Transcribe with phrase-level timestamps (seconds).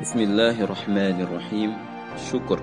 [0.00, 1.76] Bismillahirrahmanirrahim.
[2.16, 2.56] Syukur.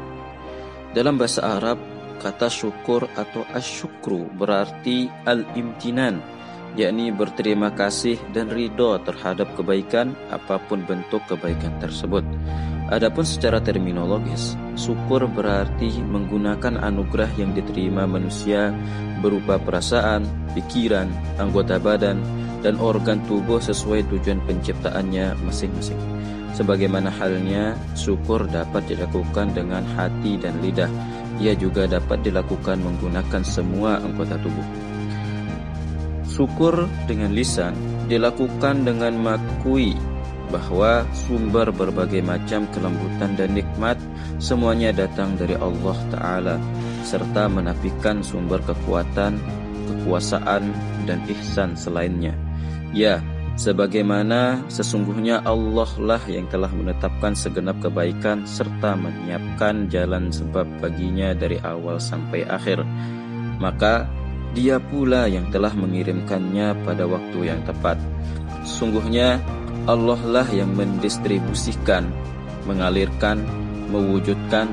[0.97, 1.77] Dalam bahasa Arab,
[2.17, 6.17] kata syukur atau asyukru berarti al-imtinan,
[6.73, 12.25] yakni berterima kasih dan ridho terhadap kebaikan apa pun bentuk kebaikan tersebut.
[12.87, 18.71] Adapun secara terminologis, syukur berarti menggunakan anugerah yang diterima manusia
[19.19, 20.23] berupa perasaan,
[20.55, 22.23] pikiran, anggota badan,
[22.63, 25.99] dan organ tubuh sesuai tujuan penciptaannya masing-masing.
[26.55, 30.89] Sebagaimana halnya, syukur dapat dilakukan dengan hati dan lidah.
[31.43, 34.65] Ia juga dapat dilakukan menggunakan semua anggota tubuh.
[36.25, 37.77] Syukur dengan lisan
[38.07, 39.93] dilakukan dengan makui
[40.47, 43.99] bahwa sumber berbagai macam kelembutan dan nikmat
[44.39, 46.55] semuanya datang dari Allah Ta'ala
[47.03, 49.39] serta menafikan sumber kekuatan,
[49.87, 50.63] kekuasaan,
[51.07, 52.35] dan ihsan selainnya.
[52.91, 53.23] Ya,
[53.55, 61.59] sebagaimana sesungguhnya Allah lah yang telah menetapkan segenap kebaikan serta menyiapkan jalan sebab baginya dari
[61.63, 62.83] awal sampai akhir.
[63.57, 64.05] Maka
[64.53, 67.99] dia pula yang telah mengirimkannya pada waktu yang tepat.
[68.63, 69.41] Sungguhnya
[69.87, 72.11] Allah lah yang mendistribusikan,
[72.67, 73.39] mengalirkan,
[73.87, 74.67] mewujudkan,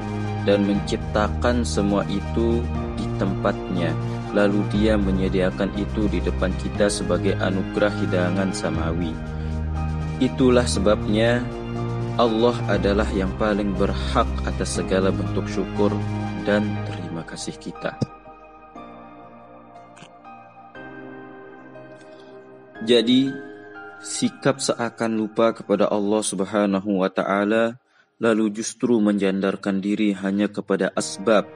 [0.44, 2.60] dan menciptakan semua itu
[2.98, 3.94] di tempatnya
[4.34, 9.14] lalu dia menyediakan itu di depan kita sebagai anugerah hidangan samawi.
[10.18, 11.40] Itulah sebabnya
[12.18, 15.94] Allah adalah yang paling berhak atas segala bentuk syukur
[16.42, 17.94] dan terima kasih kita.
[22.84, 23.32] Jadi,
[24.04, 27.80] sikap seakan lupa kepada Allah Subhanahu wa taala
[28.20, 31.48] lalu justru menjandarkan diri hanya kepada asbab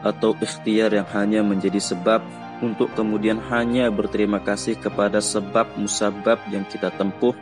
[0.00, 2.24] atau ikhtiar yang hanya menjadi sebab
[2.64, 7.36] untuk kemudian hanya berterima kasih kepada sebab musabab yang kita tempuh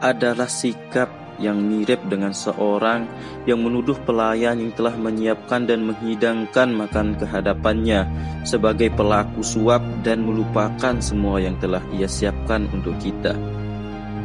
[0.00, 3.04] adalah sikap yang mirip dengan seorang
[3.44, 8.08] yang menuduh pelayan yang telah menyiapkan dan menghidangkan makan kehadapannya
[8.48, 13.59] sebagai pelaku suap dan melupakan semua yang telah ia siapkan untuk kita.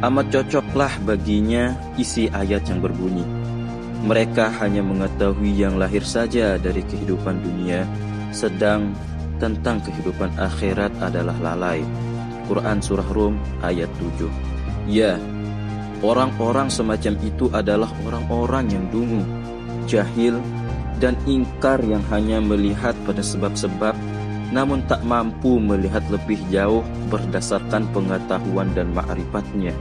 [0.04, 3.24] Amat cocoklah baginya isi ayat yang berbunyi,
[4.04, 7.88] mereka hanya mengetahui yang lahir saja dari kehidupan dunia,
[8.28, 8.92] sedang
[9.40, 11.80] tentang kehidupan akhirat adalah lalai.
[12.44, 14.28] Quran Surah Rum ayat 7
[14.84, 15.16] Ya,
[16.04, 19.24] orang-orang semacam itu adalah orang-orang yang dungu,
[19.88, 20.36] jahil,
[21.00, 23.96] dan ingkar yang hanya melihat pada sebab-sebab
[24.54, 29.74] namun tak mampu melihat lebih jauh berdasarkan pengetahuan dan ma'rifatnya.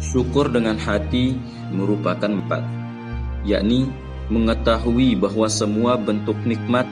[0.00, 1.38] Syukur dengan hati
[1.70, 2.62] merupakan empat,
[3.46, 3.86] yakni
[4.30, 6.86] mengetahui bahwa semua bentuk nikmat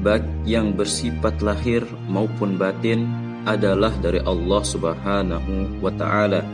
[0.00, 3.04] baik yang bersifat lahir maupun batin
[3.44, 6.44] adalah dari Allah Subhanahu wa taala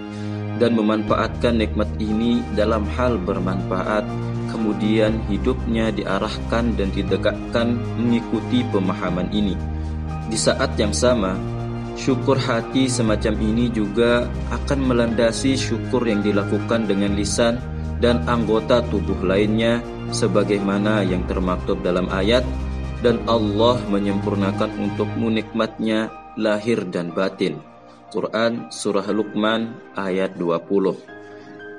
[0.59, 4.03] dan memanfaatkan nikmat ini dalam hal bermanfaat
[4.67, 9.55] kemudian hidupnya diarahkan dan ditegakkan mengikuti pemahaman ini
[10.27, 11.39] di saat yang sama
[11.97, 17.57] Syukur hati semacam ini juga akan melandasi syukur yang dilakukan dengan lisan
[18.05, 19.81] dan anggota tubuh lainnya
[20.13, 22.45] sebagaimana yang termaktub dalam ayat
[23.01, 27.65] dan Allah menyempurnakan untukmu nikmatnya lahir dan batin.
[28.13, 31.16] Quran Surah Luqman ayat 20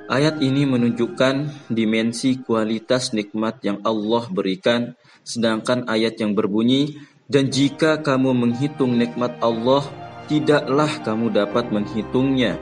[0.08, 6.96] Ayat ini menunjukkan dimensi kualitas nikmat yang Allah berikan sedangkan ayat yang berbunyi
[7.28, 9.84] dan jika kamu menghitung nikmat Allah
[10.24, 12.56] tidaklah kamu dapat menghitungnya.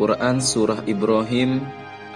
[0.00, 1.60] Quran Surah Ibrahim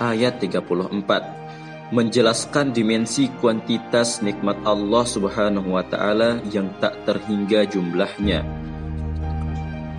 [0.01, 8.49] ayat 34 menjelaskan dimensi kuantitas nikmat Allah Subhanahu wa taala yang tak terhingga jumlahnya.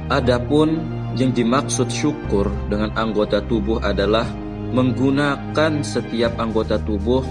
[0.10, 0.82] Adapun
[1.14, 4.26] yang dimaksud syukur dengan anggota tubuh adalah
[4.72, 7.24] menggunakan setiap anggota tubuh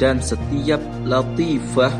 [0.00, 1.92] dan setiap latifah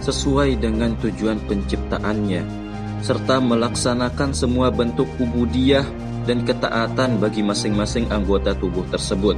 [0.00, 2.60] sesuai dengan tujuan penciptaannya
[3.00, 5.84] serta melaksanakan semua bentuk ubudiyah
[6.28, 9.36] dan ketaatan bagi masing-masing anggota tubuh tersebut.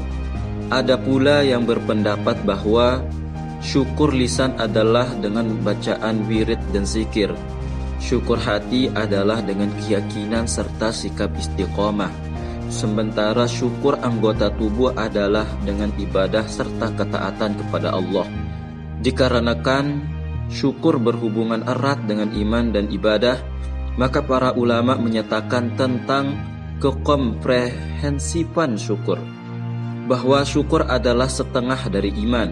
[0.72, 3.04] Ada pula yang berpendapat bahwa
[3.62, 7.30] syukur lisan adalah dengan bacaan wirid dan zikir.
[8.02, 12.10] Syukur hati adalah dengan keyakinan serta sikap istiqomah.
[12.72, 18.24] Sementara syukur anggota tubuh adalah dengan ibadah serta ketaatan kepada Allah.
[19.04, 20.00] Dikarenakan
[20.48, 23.36] syukur berhubungan erat dengan iman dan ibadah,
[24.00, 26.40] maka para ulama menyatakan tentang
[26.80, 29.20] kekomprehensifan syukur
[30.08, 32.50] bahwa syukur adalah setengah dari iman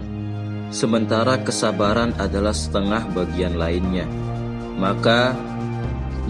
[0.71, 4.07] sementara kesabaran adalah setengah bagian lainnya
[4.79, 5.35] maka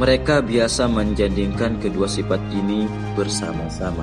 [0.01, 4.01] mereka biasa menjandingkan kedua sifat ini bersama-sama.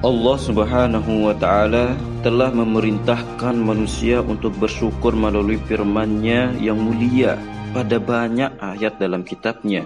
[0.00, 1.92] Allah Subhanahu wa taala
[2.24, 7.36] telah memerintahkan manusia untuk bersyukur melalui firman-Nya yang mulia
[7.76, 9.84] pada banyak ayat dalam kitab-Nya.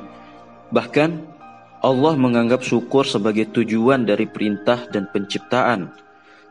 [0.71, 1.11] Bahkan
[1.83, 6.07] Allah menganggap syukur sebagai tujuan dari perintah dan penciptaan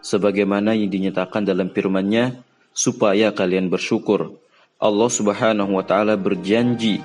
[0.07, 2.39] sebagaimana yang dinyatakan dalam firman-Nya
[2.71, 4.39] supaya kalian bersyukur.
[4.80, 7.04] Allah Subhanahu wa taala berjanji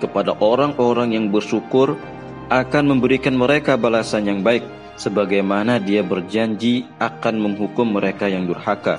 [0.00, 2.00] kepada orang-orang yang bersyukur
[2.48, 4.64] akan memberikan mereka balasan yang baik
[4.96, 8.96] sebagaimana dia berjanji akan menghukum mereka yang durhaka.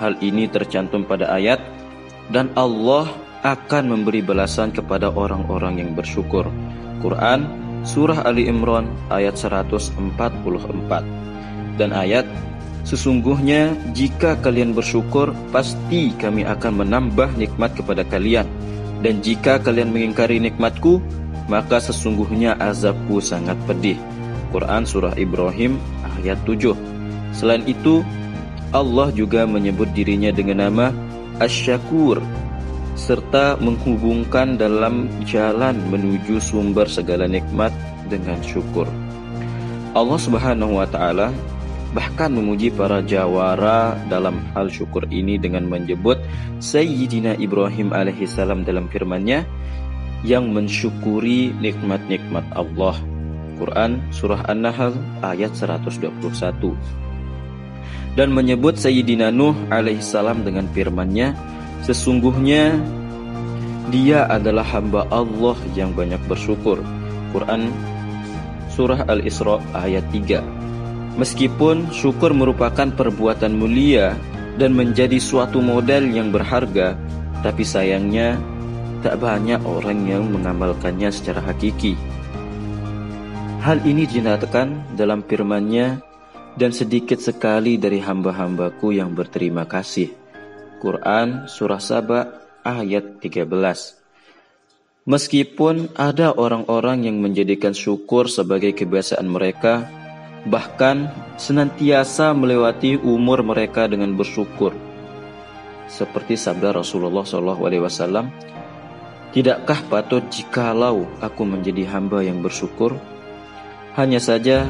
[0.00, 1.60] Hal ini tercantum pada ayat
[2.32, 3.12] dan Allah
[3.44, 6.48] akan memberi balasan kepada orang-orang yang bersyukur.
[7.04, 9.96] Quran Surah Ali Imran ayat 144
[11.80, 12.28] dan ayat
[12.82, 18.48] Sesungguhnya jika kalian bersyukur pasti kami akan menambah nikmat kepada kalian
[19.04, 21.00] dan jika kalian mengingkari nikmatku
[21.50, 23.98] maka sesungguhnya azabku sangat pedih.
[24.50, 25.78] Quran Surah Ibrahim
[26.18, 26.74] ayat 7
[27.30, 28.02] Selain itu
[28.74, 30.86] Allah juga menyebut dirinya dengan nama
[31.38, 32.22] Asyakur
[32.98, 37.72] serta menghubungkan dalam jalan menuju sumber segala nikmat
[38.12, 38.84] dengan syukur.
[39.96, 41.32] Allah Subhanahu wa taala
[41.90, 46.22] bahkan memuji para jawara dalam hal syukur ini dengan menyebut
[46.62, 49.42] Sayyidina Ibrahim alaihissalam dalam firman-Nya
[50.22, 52.94] yang mensyukuri nikmat-nikmat Allah.
[53.60, 56.00] Quran Surah An-Nahl ayat 121
[58.16, 61.36] dan menyebut Sayyidina Nuh alaihissalam dengan firman-Nya
[61.84, 62.78] sesungguhnya
[63.90, 66.78] dia adalah hamba Allah yang banyak bersyukur.
[67.34, 67.68] Quran
[68.70, 70.69] Surah Al-Isra ayat 3
[71.18, 74.14] Meskipun syukur merupakan perbuatan mulia
[74.60, 76.94] dan menjadi suatu modal yang berharga,
[77.42, 78.36] tapi sayangnya
[79.00, 81.96] tak banyak orang yang mengamalkannya secara hakiki.
[83.60, 86.00] Hal ini dinyatakan dalam firman-Nya
[86.56, 90.12] dan sedikit sekali dari hamba-hambaku yang berterima kasih.
[90.80, 92.20] Quran Surah Saba
[92.64, 93.44] ayat 13
[95.04, 99.88] Meskipun ada orang-orang yang menjadikan syukur sebagai kebiasaan mereka,
[100.48, 104.72] bahkan senantiasa melewati umur mereka dengan bersyukur.
[105.90, 108.30] Seperti sabda Rasulullah SAW,
[109.30, 112.98] Tidakkah patut jikalau aku menjadi hamba yang bersyukur?
[113.94, 114.66] Hanya saja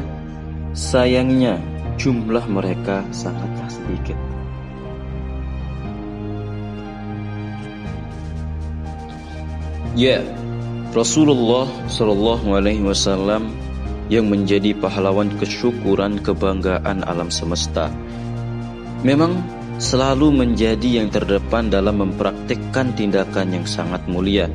[0.77, 1.57] sayangnya
[1.97, 4.21] jumlah mereka sangatlah sedikit.
[9.97, 10.21] Ya,
[10.93, 13.57] Rasulullah Shallallahu Alaihi Wasallam
[14.11, 17.89] yang menjadi pahlawan kesyukuran kebanggaan alam semesta,
[19.07, 19.39] memang
[19.81, 24.51] selalu menjadi yang terdepan dalam mempraktikkan tindakan yang sangat mulia.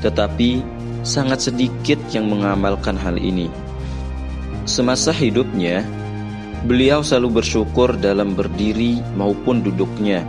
[0.00, 0.62] Tetapi
[1.04, 3.50] sangat sedikit yang mengamalkan hal ini.
[4.64, 5.84] Semasa hidupnya,
[6.64, 10.22] beliau selalu bersyukur dalam berdiri maupun duduknya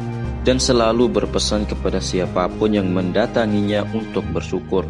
[0.43, 4.87] dan selalu berpesan kepada siapa pun yang mendatanginya untuk bersyukur.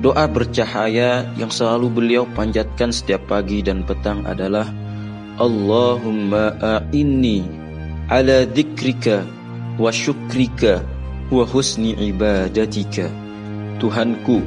[0.00, 4.64] Doa bercahaya yang selalu beliau panjatkan setiap pagi dan petang adalah
[5.36, 7.44] Allahumma a'inni
[8.08, 9.28] ala dzikrika
[9.76, 10.80] wa syukrika
[11.28, 13.12] wa husni ibadatika.
[13.76, 14.40] Tuhanku,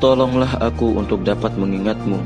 [0.00, 2.16] tolonglah aku untuk dapat mengingatmu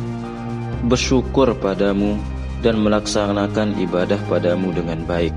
[0.87, 2.15] bersyukur padamu
[2.63, 5.35] dan melaksanakan ibadah padamu dengan baik.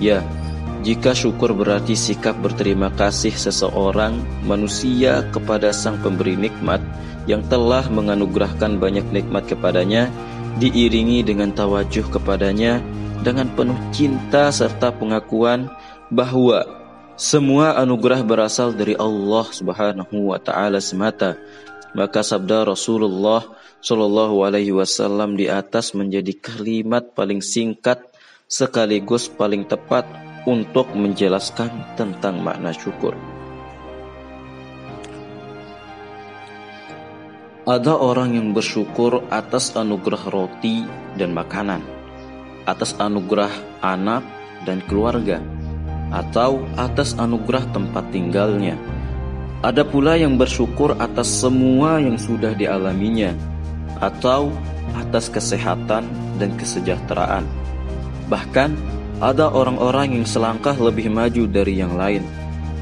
[0.00, 0.24] Ya,
[0.82, 6.82] jika syukur berarti sikap berterima kasih seseorang manusia kepada sang pemberi nikmat
[7.30, 10.10] yang telah menganugerahkan banyak nikmat kepadanya,
[10.58, 12.82] diiringi dengan tawajuh kepadanya
[13.22, 15.70] dengan penuh cinta serta pengakuan
[16.10, 16.66] bahwa
[17.14, 21.38] semua anugerah berasal dari Allah Subhanahu wa taala semata.
[21.94, 23.44] Maka sabda Rasulullah
[23.84, 28.02] Shallallahu Alaihi Wasallam di atas menjadi kalimat paling singkat
[28.48, 33.14] sekaligus paling tepat untuk menjelaskan tentang makna syukur.
[37.62, 40.82] Ada orang yang bersyukur atas anugerah roti
[41.14, 41.78] dan makanan,
[42.66, 43.54] atas anugerah
[43.86, 44.26] anak
[44.66, 45.38] dan keluarga,
[46.10, 48.74] atau atas anugerah tempat tinggalnya.
[49.62, 53.30] Ada pula yang bersyukur atas semua yang sudah dialaminya,
[54.02, 54.50] atau
[54.98, 56.02] atas kesehatan
[56.42, 57.46] dan kesejahteraan.
[58.26, 58.70] Bahkan
[59.22, 62.26] ada orang-orang yang selangkah lebih maju dari yang lain,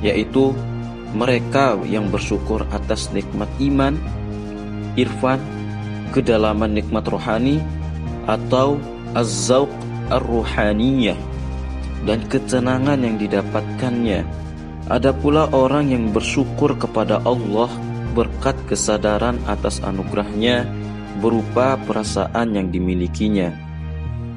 [0.00, 0.56] yaitu
[1.12, 4.00] mereka yang bersyukur atas nikmat iman,
[4.96, 5.36] irfan,
[6.16, 7.60] kedalaman nikmat rohani,
[8.24, 8.80] atau
[9.12, 9.68] az-zawq
[10.08, 11.18] ar-ruhaniyah
[12.08, 14.24] dan ketenangan yang didapatkannya.
[14.88, 17.68] Ada pula orang yang bersyukur kepada Allah
[18.16, 20.66] berkat kesadaran atas anugerahnya
[21.22, 23.54] berupa perasaan yang dimilikinya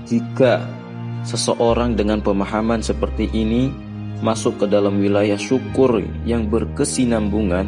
[0.05, 0.82] Jika
[1.23, 3.71] seseorang dengan pemahaman seperti ini
[4.23, 7.67] masuk ke dalam wilayah syukur yang berkesinambungan,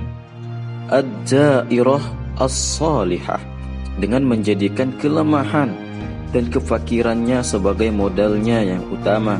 [0.87, 2.03] ad-dairah
[2.39, 3.39] as-salihah
[3.99, 5.71] dengan menjadikan kelemahan
[6.31, 9.39] dan kefakirannya sebagai modalnya yang utama,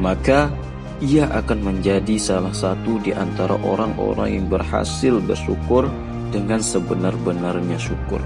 [0.00, 0.52] maka
[1.00, 5.88] ia akan menjadi salah satu di antara orang-orang yang berhasil bersyukur
[6.28, 8.20] dengan sebenar-benarnya syukur.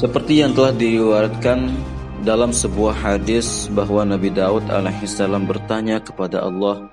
[0.00, 1.76] Seperti yang telah diriwayatkan
[2.24, 6.88] dalam sebuah hadis bahwa Nabi Daud alaihissalam bertanya kepada Allah,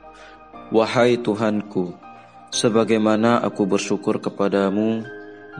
[0.75, 1.95] "Wahai Tuhanku,
[2.51, 5.07] sebagaimana aku bersyukur kepadamu,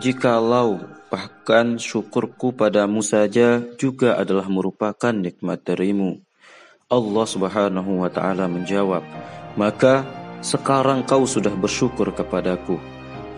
[0.04, 6.20] jikalau bahkan syukurku padamu saja juga adalah merupakan nikmat darimu."
[6.92, 9.08] Allah Subhanahu wa taala menjawab,
[9.56, 10.04] "Maka
[10.44, 12.76] sekarang kau sudah bersyukur kepadaku."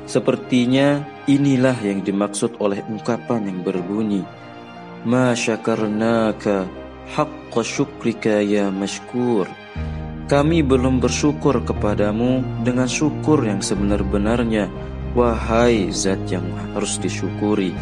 [0.10, 4.25] Sepertinya inilah yang dimaksud oleh ungkapan yang berbunyi
[5.07, 6.67] Ma syakarnaka
[7.15, 9.48] haqqa syukrika ya mashkur.
[10.27, 14.67] Kami belum bersyukur kepadamu dengan syukur yang sebenar-benarnya
[15.17, 16.45] Wahai zat yang
[16.75, 17.74] harus disyukuri.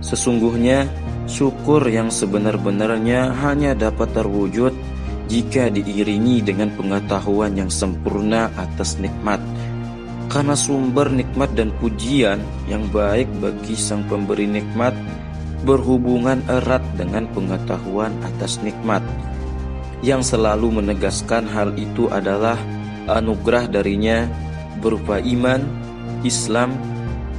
[0.00, 0.88] Sesungguhnya
[1.28, 4.72] syukur yang sebenar-benarnya hanya dapat terwujud
[5.28, 9.42] jika diiringi dengan pengetahuan yang sempurna atas nikmat
[10.30, 12.38] karena sumber nikmat dan pujian
[12.70, 14.94] yang baik bagi sang pemberi nikmat
[15.66, 19.02] berhubungan erat dengan pengetahuan atas nikmat.
[20.00, 22.56] Yang selalu menegaskan hal itu adalah
[23.10, 24.24] anugerah darinya
[24.80, 25.60] berupa iman,
[26.24, 26.72] Islam,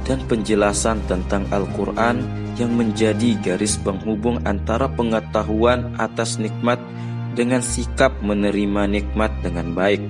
[0.06, 2.22] dan penjelasan tentang Al-Quran
[2.60, 6.78] yang menjadi garis penghubung antara pengetahuan atas nikmat
[7.32, 10.04] dengan sikap menerima nikmat dengan baik.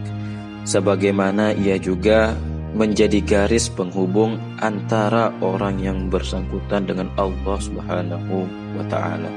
[0.67, 2.35] Sebagaimana ia juga
[2.73, 8.49] menjadi garis penghubung antara orang yang bersangkutan dengan Allah Subhanahu
[8.81, 9.29] wa taala.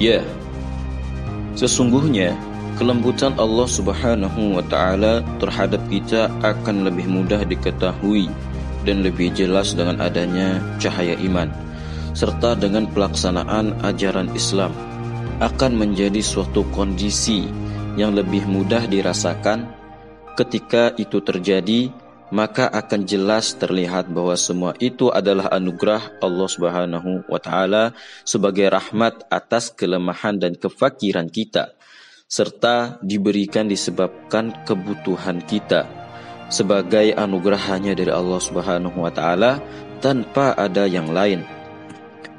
[0.00, 0.24] Ya,
[1.52, 2.32] sesungguhnya
[2.80, 8.32] kelembutan Allah Subhanahu wa taala terhadap kita akan lebih mudah diketahui
[8.88, 11.52] dan lebih jelas dengan adanya cahaya iman
[12.16, 14.72] serta dengan pelaksanaan ajaran Islam
[15.44, 17.48] akan menjadi suatu kondisi
[17.94, 19.70] yang lebih mudah dirasakan.
[20.38, 21.90] Ketika itu terjadi,
[22.30, 27.90] maka akan jelas terlihat bahwa semua itu adalah anugerah Allah Subhanahu wa taala
[28.22, 31.74] sebagai rahmat atas kelemahan dan kefakiran kita
[32.30, 35.90] serta diberikan disebabkan kebutuhan kita
[36.46, 39.58] sebagai anugerah hanya dari Allah Subhanahu wa taala
[39.98, 41.42] tanpa ada yang lain.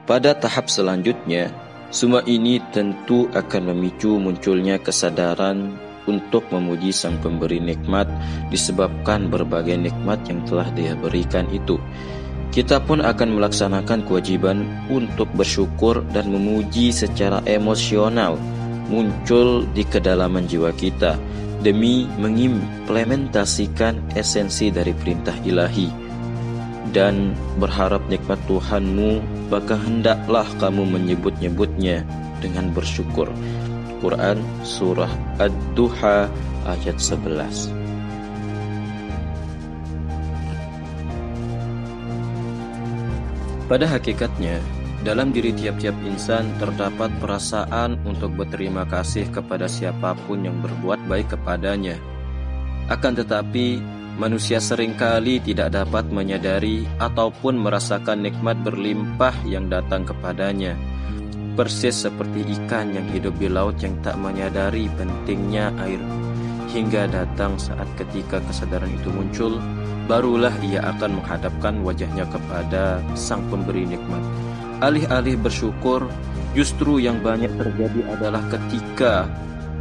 [0.08, 1.52] Pada tahap selanjutnya,
[1.92, 5.76] semua ini tentu akan memicu munculnya kesadaran
[6.08, 8.08] untuk memuji sang pemberi nikmat
[8.48, 11.76] disebabkan berbagai nikmat yang telah dia berikan itu.
[12.52, 18.36] Kita pun akan melaksanakan kewajiban untuk bersyukur dan memuji secara emosional
[18.92, 21.16] muncul di kedalaman jiwa kita
[21.64, 26.11] demi mengimplementasikan esensi dari perintah ilahi
[26.92, 32.04] dan berharap nikmat Tuhanmu maka hendaklah kamu menyebut-nyebutnya
[32.44, 33.28] dengan bersyukur.
[34.02, 36.28] Quran Surah Ad-Duha
[36.66, 37.82] ayat 11
[43.72, 44.60] Pada hakikatnya,
[45.08, 51.32] dalam diri tiap-tiap insan terdapat perasaan untuk berterima kasih kepada siapa pun yang berbuat baik
[51.40, 51.96] kepadanya.
[52.92, 53.80] Akan tetapi,
[54.22, 60.78] Manusia sering kali tidak dapat menyadari ataupun merasakan nikmat berlimpah yang datang kepadanya.
[61.58, 65.98] Persis seperti ikan yang hidup di laut yang tak menyadari pentingnya air.
[66.70, 69.58] Hingga datang saat ketika kesadaran itu muncul,
[70.06, 74.22] barulah ia akan menghadapkan wajahnya kepada sang pemberi nikmat.
[74.86, 76.06] Alih-alih bersyukur,
[76.54, 79.26] justru yang banyak terjadi adalah ketika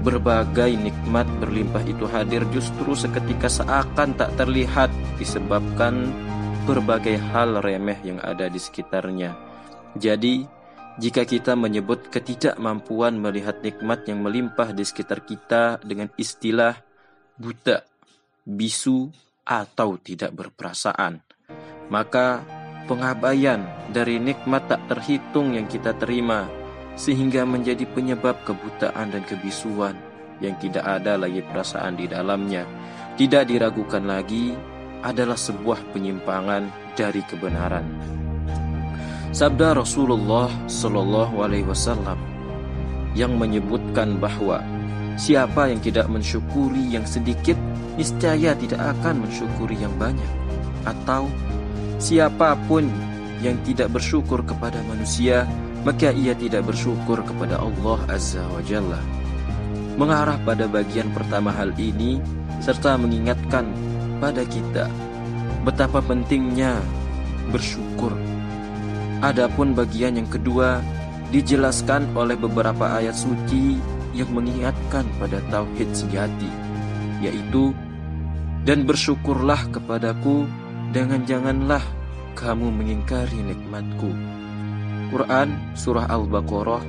[0.00, 4.88] berbagai nikmat berlimpah itu hadir justru seketika seakan tak terlihat
[5.20, 6.08] disebabkan
[6.64, 9.36] berbagai hal remeh yang ada di sekitarnya.
[9.96, 10.46] Jadi,
[10.96, 16.76] jika kita menyebut ketidakmampuan melihat nikmat yang melimpah di sekitar kita dengan istilah
[17.36, 17.84] buta,
[18.44, 19.08] bisu,
[19.44, 21.24] atau tidak berperasaan,
[21.90, 22.44] maka
[22.86, 26.59] pengabaian dari nikmat tak terhitung yang kita terima
[27.00, 29.96] sehingga menjadi penyebab kebutaan dan kebisuan
[30.44, 32.68] yang tidak ada lagi perasaan di dalamnya,
[33.16, 34.52] tidak diragukan lagi
[35.00, 37.88] adalah sebuah penyimpangan dari kebenaran.
[39.32, 42.20] Sabda Rasulullah Shallallahu Alaihi Wasallam
[43.16, 44.60] yang menyebutkan bahwa
[45.20, 47.52] Siapa yang tidak mensyukuri yang sedikit,
[48.00, 50.30] niscaya tidak akan mensyukuri yang banyak.
[50.88, 51.28] Atau
[52.00, 52.88] siapa pun
[53.44, 55.44] yang tidak bersyukur kepada manusia,
[55.82, 59.00] maka ia tidak bersyukur kepada Allah Azza wa Jalla.
[59.96, 62.20] Mengarah pada bagian pertama hal ini,
[62.60, 63.68] serta mengingatkan
[64.20, 64.88] pada kita
[65.64, 66.80] betapa pentingnya
[67.52, 68.12] bersyukur.
[69.20, 70.80] Adapun bagian yang kedua
[71.28, 73.76] dijelaskan oleh beberapa ayat suci
[74.16, 76.48] yang mengingatkan pada tauhid sejati,
[77.20, 77.76] yaitu
[78.64, 80.48] dan bersyukurlah kepadaku
[80.90, 81.84] dengan janganlah
[82.34, 84.10] kamu mengingkari nikmatku.
[85.10, 86.82] Quran Surah Al-Baqarah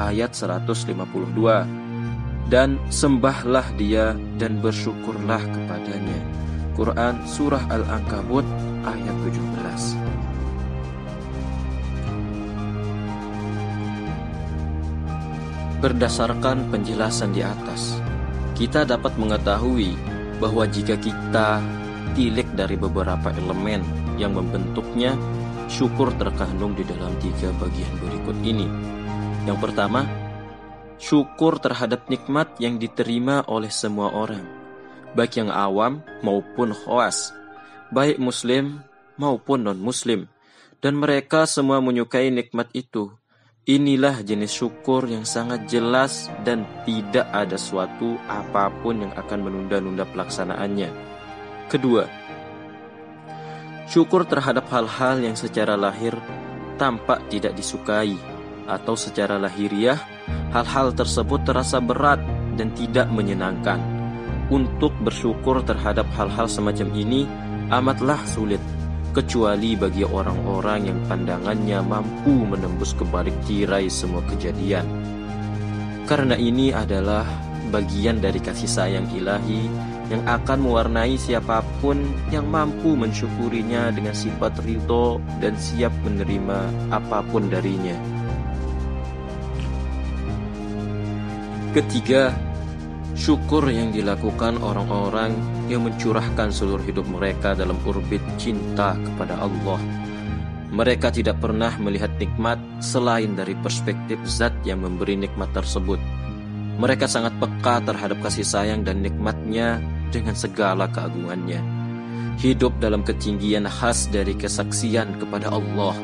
[0.00, 0.88] ayat 152
[2.48, 6.20] Dan sembahlah dia dan bersyukurlah kepadanya.
[6.72, 8.48] Quran Surah Al-Ankabut
[8.88, 10.18] ayat 17
[15.78, 18.02] Berdasarkan penjelasan di atas,
[18.58, 19.94] kita dapat mengetahui
[20.42, 21.62] bahwa jika kita
[22.18, 23.86] tilik dari beberapa elemen
[24.18, 25.14] yang membentuknya,
[25.68, 28.66] syukur terkandung di dalam tiga bagian berikut ini.
[29.44, 30.08] Yang pertama,
[30.96, 34.42] syukur terhadap nikmat yang diterima oleh semua orang,
[35.14, 37.30] baik yang awam maupun khawas,
[37.94, 38.82] baik muslim
[39.20, 40.26] maupun non-muslim,
[40.82, 43.12] dan mereka semua menyukai nikmat itu
[43.68, 50.08] Inilah jenis syukur yang sangat jelas dan tidak ada suatu apa pun yang akan menunda-nunda
[50.08, 50.88] pelaksanaannya.
[51.68, 52.08] Kedua,
[53.88, 56.12] syukur terhadap hal-hal yang secara lahir
[56.76, 58.12] tampak tidak disukai
[58.68, 59.96] atau secara lahiriah
[60.52, 62.20] hal-hal tersebut terasa berat
[62.60, 63.80] dan tidak menyenangkan.
[64.52, 67.24] Untuk bersyukur terhadap hal-hal semacam ini
[67.72, 68.60] amatlah sulit
[69.12, 74.84] kecuali bagi orang-orang yang pandangannya mampu menembus kebalik tirai semua kejadian.
[76.04, 77.24] Karena ini adalah
[77.68, 82.00] bagian dari kasih sayang ilahi yang akan mewarnai siapa pun
[82.32, 87.96] yang mampu mensyukurinya dengan sifat ridho dan siap menerima apa pun darinya.
[91.76, 92.32] Ketiga,
[93.18, 95.34] Syukur yang dilakukan orang-orang
[95.66, 99.82] yang mencurahkan seluruh hidup mereka dalam orbit cinta kepada Allah.
[100.70, 105.98] Mereka tidak pernah melihat nikmat selain dari perspektif zat yang memberi nikmat tersebut.
[106.78, 111.60] Mereka sangat peka terhadap kasih sayang dan nikmatnya dengan segala keagungannya.
[112.38, 115.94] Hidup dalam ketinggian khas dari kesaksian kepada Allah.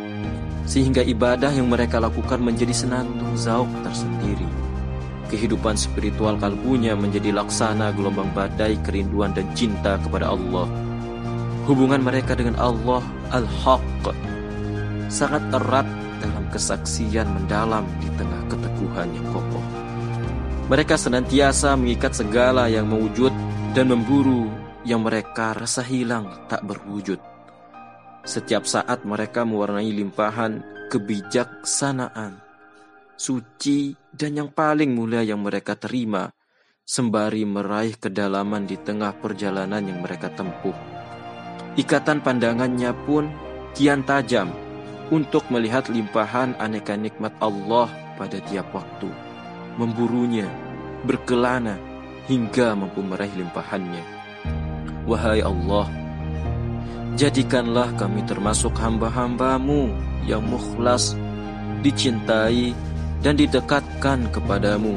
[0.64, 4.64] Sehingga ibadah yang mereka lakukan menjadi senandung zauk tersendiri
[5.34, 10.70] kehidupan spiritual kalbunya menjadi laksana gelombang badai kerinduan dan cinta kepada Allah.
[11.66, 13.02] Hubungan mereka dengan Allah
[13.34, 14.14] Al-Haq
[15.10, 15.88] sangat erat
[16.22, 19.64] dalam kesaksian mendalam di tengah keteguhan yang kokoh.
[20.70, 23.34] Mereka senantiasa mengikat segala yang mewujud
[23.74, 24.46] dan memburu
[24.86, 27.18] yang mereka rasa hilang tak berwujud.
[28.24, 32.44] Setiap saat mereka mewarnai limpahan kebijaksanaan
[33.14, 36.30] suci, dan yang paling mulia yang mereka terima,
[36.84, 40.74] sembari meraih kedalaman di tengah perjalanan yang mereka tempuh.
[41.74, 43.26] Ikatan pandangannya pun
[43.74, 44.50] kian tajam
[45.10, 49.10] untuk melihat limpahan aneka nikmat Allah pada tiap waktu,
[49.78, 50.46] memburunya,
[51.02, 51.74] berkelana,
[52.28, 54.04] hingga mampu meraih limpahannya.
[55.04, 55.86] Wahai Allah,
[57.20, 59.92] jadikanlah kami termasuk hamba-hambamu
[60.24, 61.12] yang mukhlas,
[61.84, 62.72] dicintai,
[63.20, 64.96] dan didekatkan kepadamu.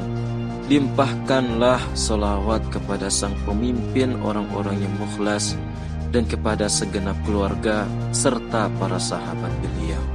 [0.68, 5.56] Limpahkanlah solawat kepada sang pemimpin orang-orang yang mukhlas
[6.12, 10.07] dan kepada segenap keluarga serta para sahabat beliau.